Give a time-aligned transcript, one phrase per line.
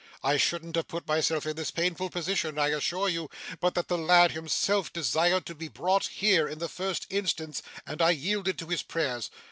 [0.23, 3.99] I shouldn't have put myself in this painful position, I assure you, but that the
[3.99, 8.65] lad himself desired to be brought here in the first instance, and I yielded to
[8.69, 9.29] his prayers.